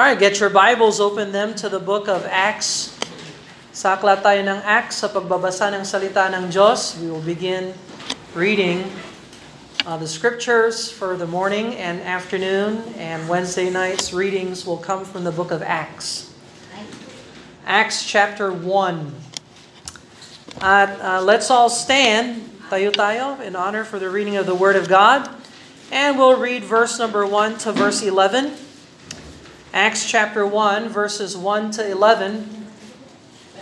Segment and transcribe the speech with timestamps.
[0.00, 2.96] Alright, get your Bibles, open them to the book of Acts.
[3.68, 6.96] Sakla tayo ng Acts sa pagbabasa ng salita ng Diyos.
[6.96, 7.76] We will begin
[8.32, 8.88] reading
[9.84, 15.28] uh, the scriptures for the morning and afternoon, and Wednesday night's readings will come from
[15.28, 16.32] the book of Acts.
[17.68, 18.64] Acts chapter 1.
[20.64, 22.40] At uh, let's all stand,
[22.72, 25.28] tayo tayo, in honor for the reading of the Word of God.
[25.92, 28.69] And we'll read verse number 1 to verse 11.
[29.70, 32.66] Acts chapter 1, verses 1 to 11.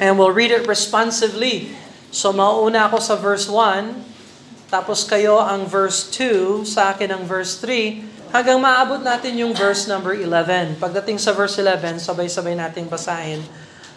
[0.00, 1.76] And we'll read it responsively.
[2.08, 7.60] So mauna ako sa verse 1, tapos kayo ang verse 2, sa akin ang verse
[7.60, 10.80] 3, hanggang maabot natin yung verse number 11.
[10.80, 13.44] Pagdating sa verse 11, sabay-sabay nating basahin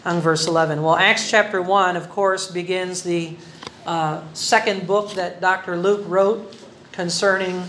[0.03, 0.83] ang verse 11.
[0.83, 3.39] Well, Acts chapter 1, of course, begins the
[3.88, 5.80] uh, second book that Dr.
[5.80, 6.52] Luke wrote
[6.91, 7.63] concerning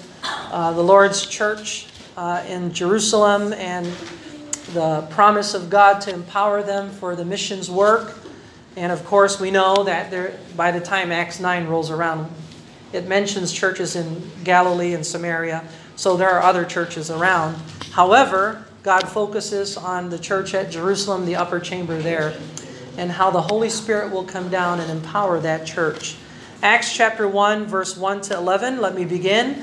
[0.50, 3.86] uh, the Lord's church uh, in Jerusalem and
[4.72, 8.16] the promise of God to empower them for the missions work.
[8.76, 12.30] And of course, we know that there, by the time Acts 9 rolls around,
[12.92, 15.64] it mentions churches in Galilee and Samaria,
[15.96, 17.56] so there are other churches around.
[17.92, 22.36] However, God focuses on the church at Jerusalem, the upper chamber there,
[22.96, 26.16] and how the Holy Spirit will come down and empower that church.
[26.62, 29.62] Acts chapter 1, verse 1 to 11, let me begin.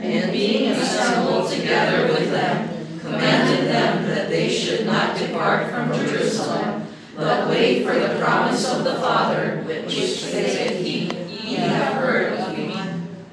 [0.00, 2.68] And being assembled together with them,
[3.00, 8.84] commanded them that they should not depart from Jerusalem, but wait for the promise of
[8.84, 11.10] the Father, which saith he,
[11.44, 12.76] Ye have heard of me.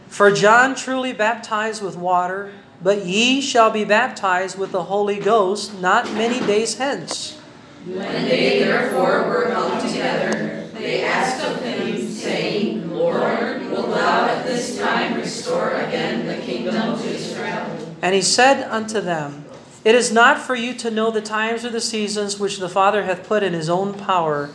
[0.08, 2.52] For John truly baptized with water,
[2.82, 7.40] but ye shall be baptized with the Holy Ghost not many days hence.
[7.86, 14.46] When they therefore were come together, they asked of him, saying, Lord, wilt thou at
[14.46, 17.95] this time restore again the kingdom to Israel?
[18.06, 19.46] And he said unto them,
[19.84, 23.06] It is not for you to know the times or the seasons which the Father
[23.06, 24.52] hath put in his own power,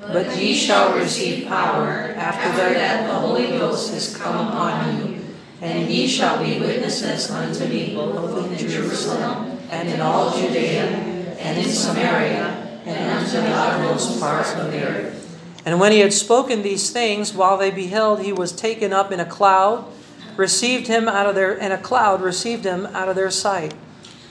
[0.00, 5.18] But ye shall receive power after that the Holy Ghost is come upon you,
[5.60, 10.86] and ye shall be witnesses unto me both in Jerusalem and in all Judea
[11.38, 15.38] and in Samaria and unto the uttermost parts of the earth.
[15.66, 19.20] And when he had spoken these things, while they beheld, he was taken up in
[19.20, 19.84] a cloud,
[20.36, 23.74] received him out of their, and a cloud received him out of their sight.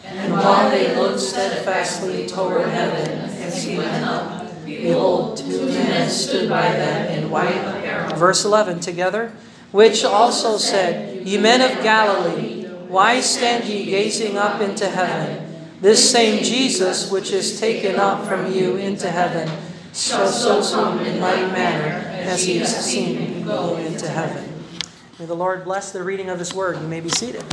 [0.04, 3.10] And while they looked steadfastly toward heaven
[3.42, 8.16] as he went up, behold, two men stood by them in white apparel.
[8.16, 9.34] Verse 11 together.
[9.72, 15.54] Which also said, Ye men of Galilee, why stand ye gazing up into heaven?
[15.82, 19.50] This same Jesus, which is taken up from you into heaven,
[19.94, 24.55] shall so come in like manner as he is seen go into heaven.
[25.18, 26.76] May the Lord bless the reading of his word.
[26.82, 27.46] You may be seated.